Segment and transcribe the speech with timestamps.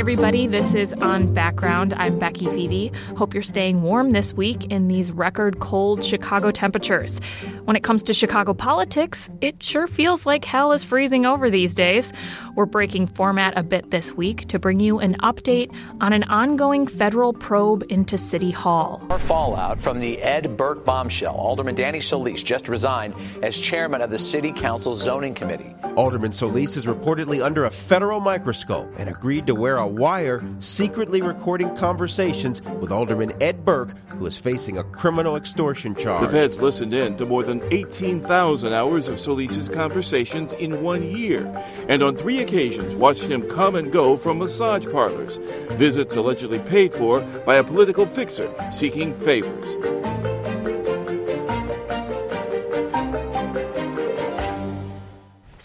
[0.00, 0.46] everybody.
[0.46, 1.92] This is On Background.
[1.92, 2.96] I'm Becky Vevea.
[3.18, 7.20] Hope you're staying warm this week in these record cold Chicago temperatures.
[7.66, 11.74] When it comes to Chicago politics, it sure feels like hell is freezing over these
[11.74, 12.14] days.
[12.56, 15.70] We're breaking format a bit this week to bring you an update
[16.00, 19.02] on an ongoing federal probe into City Hall.
[19.06, 21.34] More fallout from the Ed Burke bombshell.
[21.34, 25.74] Alderman Danny Solis just resigned as chairman of the City Council Zoning Committee.
[25.94, 31.20] Alderman Solis is reportedly under a federal microscope and agreed to wear a wire secretly
[31.22, 36.22] recording conversations with Alderman Ed Burke, who is facing a criminal extortion charge.
[36.22, 41.46] The feds listened in to more than 18,000 hours of Solis's conversations in one year,
[41.88, 45.38] and on three occasions watched him come and go from massage parlors,
[45.72, 50.29] visits allegedly paid for by a political fixer seeking favors.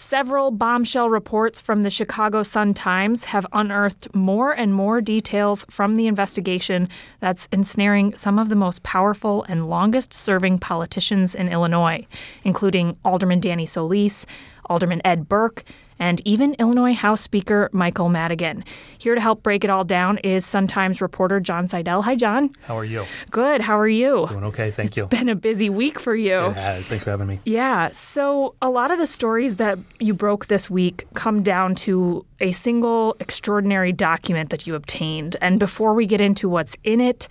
[0.06, 6.06] Several bombshell reports from the Chicago Sun-Times have unearthed more and more details from the
[6.06, 12.06] investigation that's ensnaring some of the most powerful and longest serving politicians in Illinois,
[12.44, 14.26] including Alderman Danny Solis,
[14.66, 15.64] Alderman Ed Burke,
[15.98, 18.64] and even Illinois House Speaker Michael Madigan.
[18.98, 22.02] Here to help break it all down is Sun-Times reporter Jon Seidel.
[22.02, 22.50] Hi, Jon.
[22.62, 23.04] How are you?
[23.30, 23.60] Good.
[23.60, 24.26] How are you?
[24.28, 25.04] Doing okay, thank it's you.
[25.04, 26.46] It's been a busy week for you.
[26.46, 26.88] It has.
[26.88, 27.40] Thanks for having me.
[27.44, 27.90] Yeah.
[27.92, 32.52] So, a lot of the stories that you broke this week come down to a
[32.52, 35.36] single extraordinary document that you obtained.
[35.40, 37.28] And before we get into what's in it,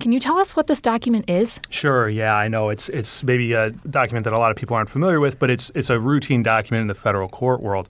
[0.00, 1.58] can you tell us what this document is?
[1.70, 2.08] Sure.
[2.08, 5.20] Yeah, I know it's it's maybe a document that a lot of people aren't familiar
[5.20, 7.88] with, but it's it's a routine document in the federal court world.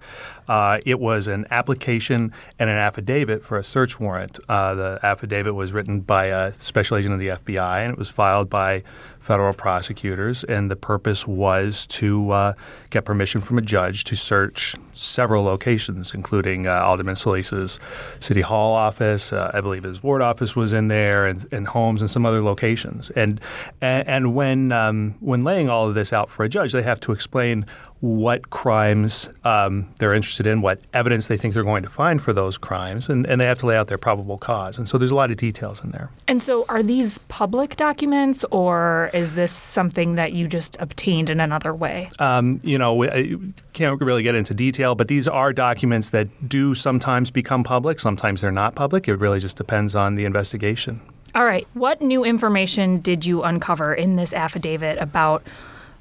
[0.49, 4.39] Uh, it was an application and an affidavit for a search warrant.
[4.49, 8.09] Uh, the affidavit was written by a special agent of the FBI, and it was
[8.09, 8.83] filed by
[9.21, 10.45] federal prosecutors.
[10.45, 12.53] And the purpose was to uh,
[12.91, 17.79] get permission from a judge to search several locations, including uh, Alderman Solis's
[18.21, 19.33] city hall office.
[19.33, 22.43] Uh, I believe his ward office was in there, and, and homes and some other
[22.43, 23.11] locations.
[23.11, 23.41] And
[23.81, 27.01] and, and when um, when laying all of this out for a judge, they have
[27.01, 27.67] to explain
[28.01, 32.33] what crimes um, they're interested in, what evidence they think they're going to find for
[32.33, 34.79] those crimes, and, and they have to lay out their probable cause.
[34.79, 36.11] And so there's a lot of details in there.
[36.29, 41.41] And so are these public documents, or is this something that you just obtained in
[41.41, 42.09] another way?
[42.21, 43.37] Um, you know, we I
[43.73, 48.41] can't really get into detail, but these are documents that do sometimes become public, sometimes
[48.41, 49.09] they're not public.
[49.09, 51.01] It really just depends on the investigation.
[51.35, 51.67] All right.
[51.75, 55.43] What new information did you uncover in this affidavit about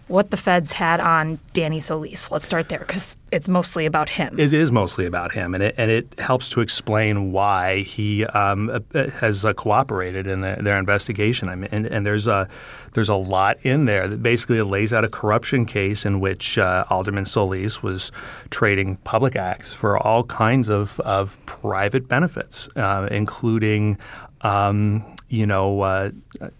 [0.07, 2.31] what the feds had on Danny Solis.
[2.31, 4.39] Let's start there because it's mostly about him.
[4.39, 8.83] It is mostly about him, and it and it helps to explain why he um,
[8.93, 11.49] has uh, cooperated in the, their investigation.
[11.49, 12.47] I mean, and, and, there's a
[12.93, 16.85] there's a lot in there that basically lays out a corruption case in which uh,
[16.89, 18.11] Alderman Solis was
[18.49, 23.97] trading public acts for all kinds of of private benefits, uh, including.
[24.41, 26.11] Um, you know, uh,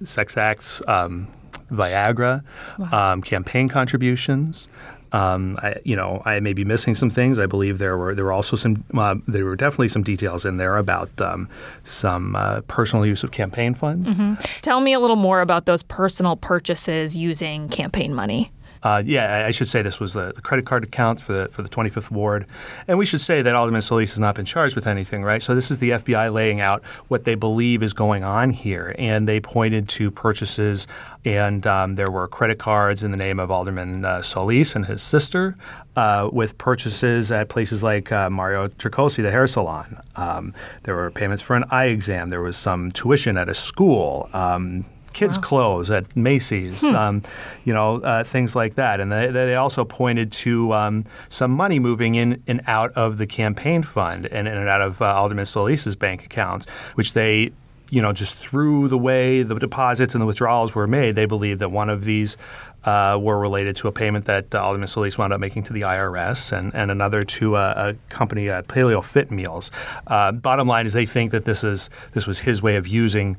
[0.04, 1.30] sex acts, um,
[1.72, 2.44] Viagra,
[2.78, 3.14] wow.
[3.14, 4.68] um, campaign contributions.
[5.14, 7.40] Um, I, you know, I may be missing some things.
[7.40, 10.58] I believe there were there were also some uh, there were definitely some details in
[10.58, 11.48] there about um,
[11.86, 14.10] some uh, personal use of campaign funds.
[14.10, 14.34] Mm-hmm.
[14.62, 18.52] Tell me a little more about those personal purchases using campaign money.
[18.88, 21.68] Uh, yeah, I should say this was the, credit card accounts for the for the
[21.68, 22.46] 25th ward,
[22.88, 25.44] and we should say that Alderman Solis has not been charged with anything, right?
[25.44, 29.28] So this is the FBI laying out what they believe is going on here, and
[29.28, 30.88] they pointed to purchases,
[31.26, 35.02] and um, there were credit cards in the name of Alderman uh, Solis and his
[35.02, 35.58] sister,
[35.98, 40.02] uh, with purchases at places like uh, Mario Tricoci, the hair salon.
[40.16, 42.30] Um, there were payments for an eye exam.
[42.30, 44.30] There was some tuition at a school.
[44.32, 44.86] Um,
[45.18, 45.44] kids' wow.
[45.44, 46.96] clothes at Macy's, hmm.
[46.96, 47.24] um,
[47.66, 49.00] you know, uh, things like that.
[49.00, 53.26] And they, they also pointed to um, some money moving in and out of the
[53.26, 57.52] campaign fund and in and out of uh, Alderman Solis's bank accounts, which they
[57.90, 61.60] you know, just through the way the deposits and the withdrawals were made, they believe
[61.60, 62.36] that one of these
[62.84, 65.82] uh, were related to a payment that uh, Alderman Solis wound up making to the
[65.82, 69.72] IRS and, and another to a, a company, uh, Paleo Fit Meals.
[70.06, 73.38] Uh, bottom line is they think that this is this was his way of using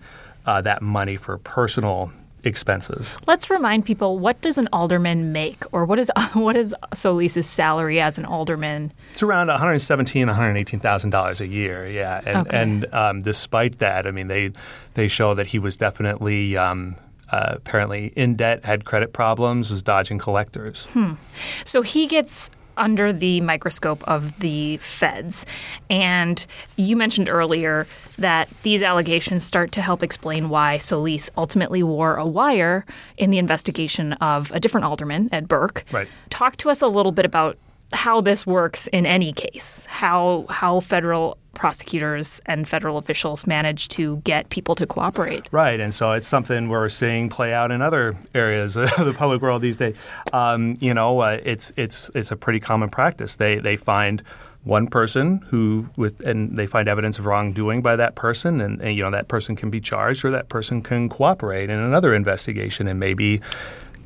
[0.49, 2.11] uh, that money for personal
[2.43, 3.19] expenses.
[3.27, 8.00] Let's remind people what does an alderman make, or what is what is Solis's salary
[8.00, 8.93] as an alderman?
[9.12, 11.87] It's around one hundred seventeen, one hundred eighteen thousand dollars a year.
[11.87, 12.56] Yeah, and okay.
[12.56, 14.53] and um, despite that, I mean they
[14.95, 16.56] they show that he was definitely.
[16.56, 16.97] Um,
[17.31, 20.87] uh, apparently in debt, had credit problems, was dodging collectors.
[20.95, 21.12] Hmm.
[21.67, 22.49] So he gets
[22.79, 25.45] under the microscope of the feds.
[25.91, 26.45] And
[26.77, 27.87] you mentioned earlier
[28.19, 32.85] that these allegations start to help explain why Solis ultimately wore a wire
[33.17, 35.85] in the investigation of a different alderman, Ed Burke.
[35.93, 36.09] Right.
[36.31, 37.59] Talk to us a little bit about
[37.93, 44.19] how this works in any case, how how federal prosecutors and federal officials manage to
[44.19, 45.49] get people to cooperate.
[45.50, 49.43] Right, and so it's something we're seeing play out in other areas of the public
[49.43, 49.96] world these days.
[50.32, 53.37] Um, you know, uh, it's it's it's a pretty common practice.
[53.37, 54.23] They they find
[54.64, 58.96] one person who with and they find evidence of wrongdoing by that person and, and,
[58.96, 62.88] you know that person can be charged or that person can cooperate in another investigation
[62.88, 63.40] and maybe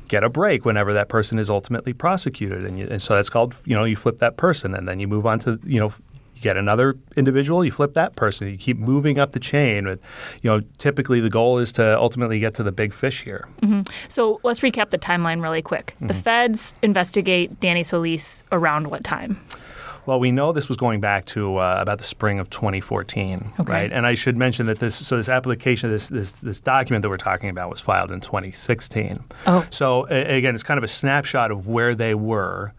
[0.07, 3.55] get a break whenever that person is ultimately prosecuted and, you, and so that's called
[3.65, 5.91] you know you flip that person and then you move on to you know
[6.43, 8.47] get another individual, you flip that person.
[8.49, 9.87] You keep moving up the chain.
[9.87, 9.99] With,
[10.41, 13.47] you know, typically the goal is to ultimately get to the big fish here.
[13.61, 13.81] Mm-hmm.
[14.09, 15.95] So let's recap the timeline really quick.
[15.95, 16.07] Mm-hmm.
[16.07, 19.39] The feds investigate Danny Solis around what time?
[20.05, 23.71] Well, we know this was going back to uh, about the spring of 2014, okay.
[23.71, 23.91] right?
[23.91, 27.17] And I should mention that this so this application, this this this document that we're
[27.17, 29.23] talking about, was filed in 2016.
[29.47, 29.65] Oh.
[29.69, 32.73] So again, it's kind of a snapshot of where they were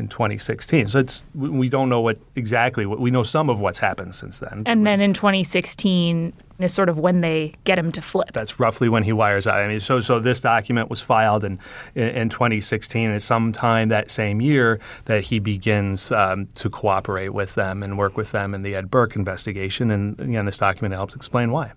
[0.00, 0.86] in 2016.
[0.86, 4.40] So it's we don't know what exactly what we know some of what's happened since
[4.40, 4.64] then.
[4.66, 8.32] And then in 2016 is sort of when they get him to flip.
[8.32, 9.56] That's roughly when he wires out.
[9.56, 11.60] I mean, so so this document was filed in
[11.94, 17.54] in, in 2016, and sometime that same year that he begins um, to cooperate with
[17.54, 19.90] them and work with them in the Ed Burke investigation.
[19.90, 21.72] And again, this document helps explain why.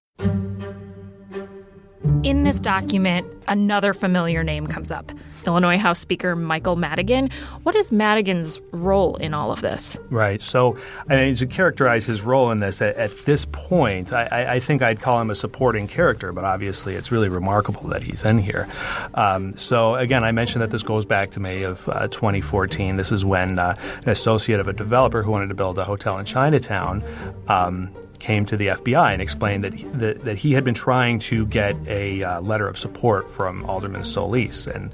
[2.23, 5.11] In this document, another familiar name comes up
[5.45, 7.29] Illinois House Speaker Michael Madigan.
[7.63, 9.97] What is Madigan's role in all of this?
[10.09, 10.41] Right.
[10.41, 10.77] So,
[11.09, 14.81] I mean, to characterize his role in this, at, at this point, I, I, think
[14.81, 18.67] I'd call him a supporting character, but obviously it's really remarkable that he's in here.
[19.13, 22.95] Um, so, again, I mentioned that this goes back to May of uh, 2014.
[22.95, 26.17] This is when uh, an associate of a developer who wanted to build a hotel
[26.17, 27.03] in Chinatown.
[27.47, 27.93] Um,
[28.23, 31.45] came to the FBI and explained that he, that, that he had been trying to
[31.47, 34.91] get a uh, letter of support from Alderman Solis, and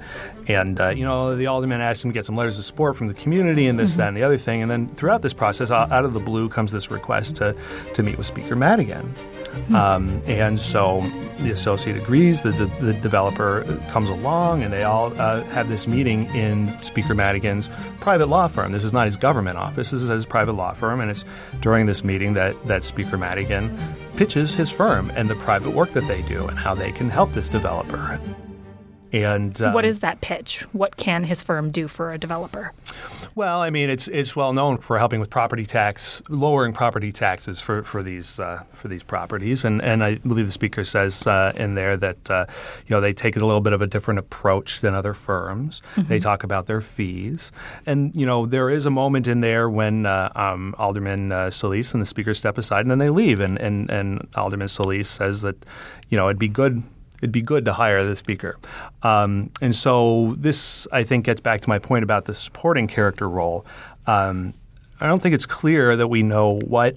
[0.48, 3.06] and uh, you know the alderman asked him to get some letters of support from
[3.06, 4.00] the community and this, mm-hmm.
[4.00, 6.72] that, and the other thing, and then throughout this process, out of the blue comes
[6.72, 7.54] this request to
[7.94, 9.14] to meet with Speaker Madigan.
[9.50, 9.74] Hmm.
[9.74, 11.00] Um, and so
[11.40, 12.42] the associate agrees.
[12.42, 17.14] The, the, the, developer comes along, and they all uh, have this meeting in Speaker
[17.14, 17.68] Madigan's
[18.00, 18.72] private law firm.
[18.72, 19.90] This is not his government office.
[19.90, 21.24] This is his private law firm, and it's
[21.60, 23.76] during this meeting that that Speaker Madigan
[24.16, 27.32] pitches his firm and the private work that they do and how they can help
[27.32, 28.20] this developer.
[29.12, 30.60] And um, what is that pitch?
[30.72, 32.72] What can his firm do for a developer?
[33.34, 37.60] Well, I mean, it's it's well known for helping with property tax, lowering property taxes
[37.60, 41.52] for for these uh, for these properties, and and I believe the speaker says uh,
[41.56, 42.46] in there that uh,
[42.86, 45.82] you know they take a little bit of a different approach than other firms.
[45.94, 46.08] Mm-hmm.
[46.08, 47.52] They talk about their fees,
[47.86, 51.94] and you know there is a moment in there when uh, um, Alderman uh, Solis
[51.94, 55.42] and the speaker step aside, and then they leave, and and and Alderman Solis says
[55.42, 55.56] that
[56.08, 56.82] you know it'd be good
[57.20, 58.58] it'd be good to hire the speaker.
[59.02, 63.28] Um, and so this, I think, gets back to my point about the supporting character
[63.28, 63.64] role.
[64.06, 64.54] Um,
[65.00, 66.96] I don't think it's clear that we know what.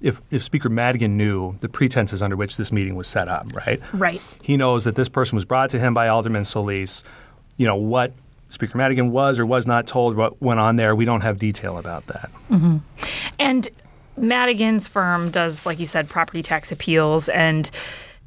[0.00, 3.80] If, if Speaker Madigan knew the pretenses under which this meeting was set up, right?
[3.94, 4.20] Right.
[4.42, 7.02] He knows that this person was brought to him by Alderman Solis.
[7.56, 8.12] You know, what
[8.50, 11.78] Speaker Madigan was or was not told what went on there, we don't have detail
[11.78, 12.30] about that.
[12.50, 12.78] Mm-hmm.
[13.38, 13.68] And
[14.16, 17.70] Madigan's firm does, like you said, property tax appeals and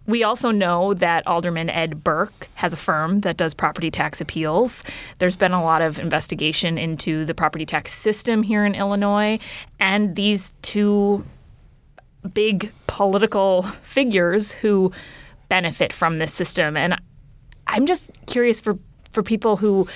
[0.08, 4.82] we also know that Alderman Ed Burke has a firm that does property tax appeals.
[5.20, 9.38] There's been a lot of investigation into the property tax system here in Illinois,
[9.80, 11.26] and these two
[12.34, 14.92] big political figures who
[15.50, 16.78] benefit from this system.
[16.78, 17.00] And
[17.68, 18.78] I'm just curious for,
[19.12, 19.88] for people who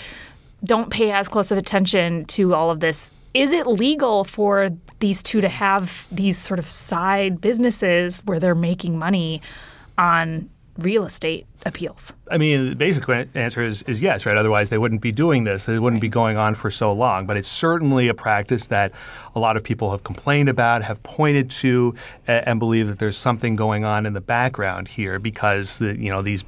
[0.64, 3.10] don't pay as close of attention to all of this.
[3.34, 8.54] Is it legal for these two to have these sort of side businesses where they're
[8.54, 9.42] making money
[9.98, 12.14] on real estate appeals?
[12.30, 14.38] I mean, the basic answer is, is yes, right?
[14.38, 15.66] Otherwise, they wouldn't be doing this.
[15.66, 16.10] They wouldn't right.
[16.10, 17.26] be going on for so long.
[17.26, 18.92] But it's certainly a practice that
[19.36, 21.96] a lot of people have complained about, have pointed to,
[22.28, 26.22] and believe that there's something going on in the background here because the, you know
[26.22, 26.44] these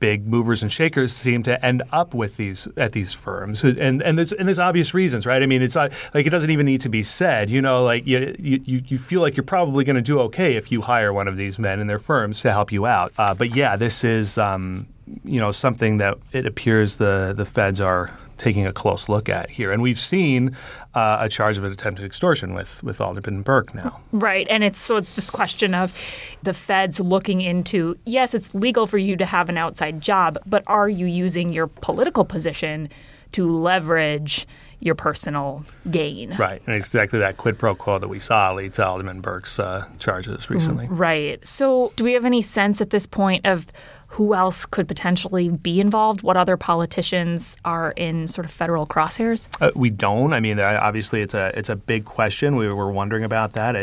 [0.00, 4.18] big movers and shakers seem to end up with these at these firms, and and
[4.18, 5.42] there's and there's obvious reasons, right?
[5.42, 7.50] I mean, it's like it doesn't even need to be said.
[7.50, 10.72] You know, like you you, you feel like you're probably going to do okay if
[10.72, 13.12] you hire one of these men in their firms to help you out.
[13.16, 14.38] Uh, but yeah, this is.
[14.38, 14.88] Um,
[15.24, 19.50] you know something that it appears the the feds are taking a close look at
[19.50, 20.56] here, and we've seen
[20.94, 24.00] uh, a charge of an attempted extortion with with Alderman Burke now.
[24.12, 25.94] Right, and it's so it's this question of
[26.42, 30.64] the feds looking into yes, it's legal for you to have an outside job, but
[30.66, 32.88] are you using your political position
[33.32, 34.46] to leverage?
[34.80, 36.34] your personal gain.
[36.36, 39.86] Right, and exactly that quid pro quo that we saw lead to Alderman Burke's uh,
[39.98, 40.88] charges recently.
[40.88, 41.46] Right.
[41.46, 43.66] So, do we have any sense at this point of
[44.10, 46.22] who else could potentially be involved?
[46.22, 49.46] What other politicians are in sort of federal crosshairs?
[49.60, 50.32] Uh, we don't.
[50.32, 52.56] I mean, obviously, it's a it's a big question.
[52.56, 53.76] We were wondering about that.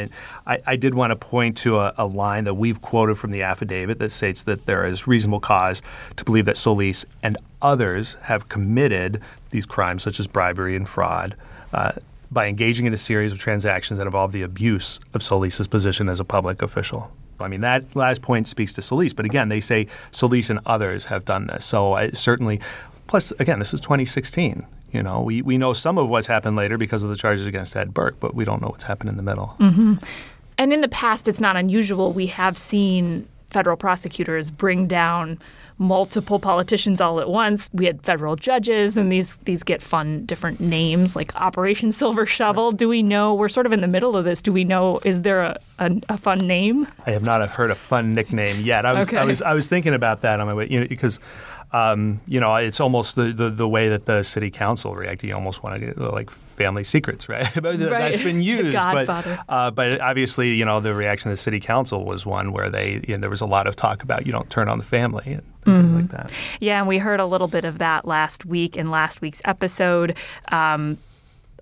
[0.46, 3.42] I, I, did want to point to a, a, line that we've quoted from the
[3.42, 5.82] affidavit that states that there is reasonable cause
[6.18, 11.36] to believe that Solis and others have committed these crimes, such as bribery and fraud.
[11.74, 11.94] Uh,
[12.30, 16.20] by engaging in a series of transactions that involve the abuse of Solis's position as
[16.20, 17.10] a public official.
[17.40, 21.06] I mean, that last point speaks to Solis, but again, they say Solis and others
[21.06, 21.66] have done this.
[21.66, 22.60] So I certainly,
[23.08, 24.66] plus, again, this is 2016.
[24.92, 27.76] You know, we, we know some of what's happened later because of the charges against
[27.76, 29.56] Ed Burke, but we don't know what's happened in the middle.
[29.60, 29.96] Mm-hmm.
[30.58, 32.14] And in the past, it's not unusual.
[32.14, 35.40] We have seen federal prosecutors bring down
[35.80, 37.70] multiple politicians all at once.
[37.72, 42.72] We had federal judges, and these these get fun different names like Operation Silver Shovel.
[42.72, 43.34] Do we know?
[43.34, 44.42] We're sort of in the middle of this.
[44.42, 45.00] Do we know?
[45.06, 46.88] Is there a, a, a fun name?
[47.06, 48.86] I have not heard a fun nickname yet.
[48.86, 49.18] I was okay.
[49.18, 51.20] I was I was thinking about that on my way, you know, because
[51.72, 55.28] um, you know, it's almost the, the, the, way that the city council reacted.
[55.28, 57.44] You almost want to get like family secrets, right?
[57.62, 57.78] right.
[57.78, 58.74] That's been used.
[58.74, 59.10] But,
[59.50, 63.02] uh, but obviously, you know, the reaction of the city council was one where they,
[63.06, 65.34] you know, there was a lot of talk about you don't turn on the family
[65.34, 65.74] and mm-hmm.
[65.76, 66.32] things like that.
[66.62, 70.16] Yeah, and we heard a little bit of that last week in last week's episode.
[70.52, 70.98] Um,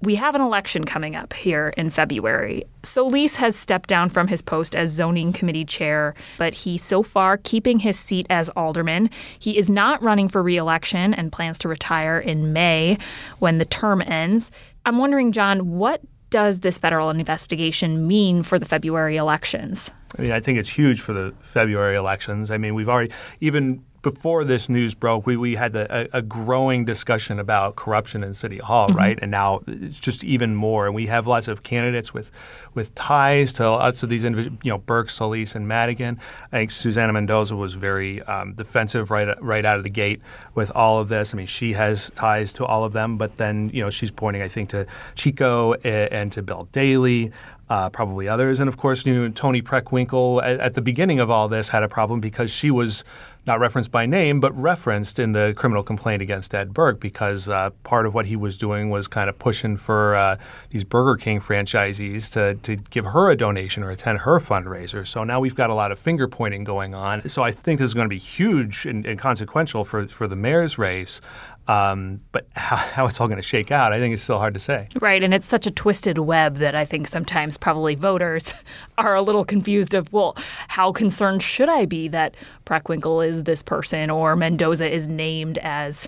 [0.02, 2.64] we have an election coming up here in February.
[2.84, 7.38] Solis has stepped down from his post as zoning committee chair, but he's so far
[7.38, 9.10] keeping his seat as alderman.
[9.40, 12.98] He is not running for reelection and plans to retire in May
[13.40, 14.52] when the term ends.
[14.86, 19.90] I'm wondering, Jon, what does this federal investigation mean for the February elections?
[20.18, 22.52] I mean, I think it's huge for the February elections.
[22.52, 26.86] I mean, we've already, even before this news broke, we, we had a, a growing
[26.86, 28.98] discussion about corruption in City Hall, mm-hmm.
[29.00, 29.20] right?
[29.20, 30.86] And now it's just even more.
[30.86, 32.30] And we have lots of candidates with,
[32.76, 36.20] with ties to lots of these individuals, you know, Burke, Solis, and Madigan.
[36.52, 40.22] I think Susana Mendoza was very um, defensive right, right out of the gate
[40.54, 41.34] with all of this.
[41.34, 44.44] I mean, she has ties to all of them, but then, you know, she's pointing,
[44.44, 44.86] I think, to
[45.16, 47.32] Chico and, and to Bill Daley.
[47.68, 48.60] Uh, probably others.
[48.60, 51.82] And of course, you know, Toni Preckwinkle at, at, the beginning of all this had
[51.82, 53.04] a problem because she was
[53.48, 57.70] not referenced by name, but referenced in the criminal complaint against Ed Burke because uh,
[57.84, 60.38] part of what he was doing was kind of pushing for uh,
[60.72, 65.06] these Burger King franchisees to, to give her a donation or attend her fundraiser.
[65.06, 67.28] So now we've got a lot of finger pointing going on.
[67.30, 70.36] So I think this is going to be huge and, and consequential for, for the
[70.36, 71.22] mayor's race.
[71.68, 74.54] Um, but how, how, it's all going to shake out, I think it's still hard
[74.54, 74.88] to say.
[75.00, 78.54] Right, and it's such a twisted web that I think sometimes probably voters
[78.98, 83.64] are a little confused of, well, how concerned should I be that Preckwinkle is this
[83.64, 86.08] person or Mendoza is named as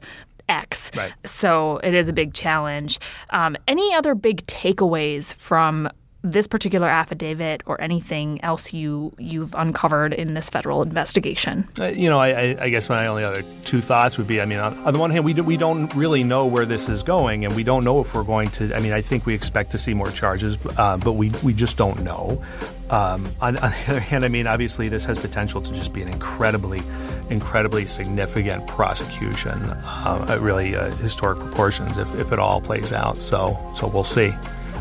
[0.50, 0.92] X.
[0.96, 1.14] Right.
[1.26, 3.00] So it is a big challenge.
[3.32, 5.90] Um, any other big takeaways from
[6.32, 11.68] this particular affidavit or anything else you you've uncovered in this federal investigation?
[11.80, 14.60] Uh, you know, I, I, guess my only other two thoughts would be: I mean,
[14.60, 17.46] on, on the one hand, we do, we don't really know where this is going,
[17.46, 18.76] and we don't know if we're going to.
[18.76, 21.78] I mean, I think we expect to see more charges, uh, but we we just
[21.78, 22.42] don't know.
[22.90, 26.02] Um, on, on, the other hand, I mean, obviously, this has potential to just be
[26.02, 26.82] an incredibly,
[27.30, 33.18] incredibly significant prosecution, uh, really uh, historic proportions if, if it all plays out.
[33.18, 34.32] So, so we'll see.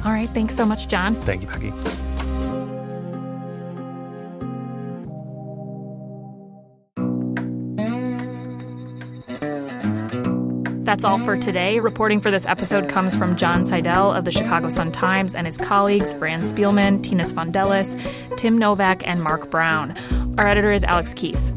[0.06, 0.28] All right.
[0.28, 1.16] Thanks so much, Jon.
[1.16, 1.72] Thank you, Becky.
[10.84, 11.80] That's all for today.
[11.80, 16.14] Reporting for this episode comes from Jon Seidel of the Chicago Sun-Times and his colleagues
[16.14, 18.00] Fran Spielman, Tina Sfondeles,
[18.36, 19.96] Tim Novak, and Mark Brown.
[20.38, 21.55] Our editor is Alex Keefe.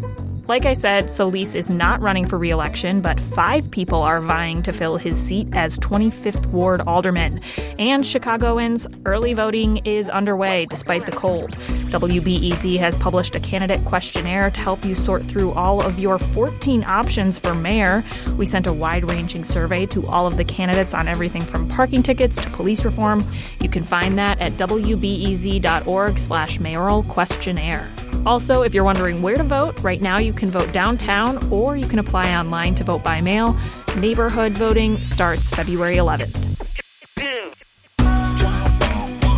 [0.49, 4.73] Like I said, Solis is not running for re-election, but five people are vying to
[4.73, 7.39] fill his seat as 25th Ward alderman.
[7.77, 11.51] And Chicagoans, early voting is underway despite the cold.
[11.91, 16.83] WBEZ has published a candidate questionnaire to help you sort through all of your 14
[16.83, 18.03] options for mayor.
[18.35, 22.37] We sent a wide-ranging survey to all of the candidates on everything from parking tickets
[22.37, 23.23] to police reform.
[23.61, 27.87] You can find that at wbez.org slash mayoral questionnaire.
[28.25, 31.87] Also, if you're wondering where to vote, right now you can vote downtown or you
[31.87, 33.57] can apply online to vote by mail.
[33.97, 36.59] Neighborhood voting starts February 11th.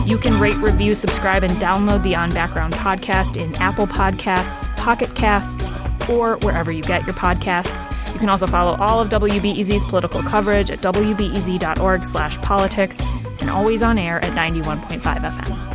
[0.07, 5.15] You can rate, review, subscribe, and download the On Background podcast in Apple Podcasts, Pocket
[5.15, 5.69] Casts,
[6.09, 8.13] or wherever you get your podcasts.
[8.13, 13.00] You can also follow all of WBEZ's political coverage at wbez.org slash politics
[13.39, 15.70] and always on air at 91.5 FM.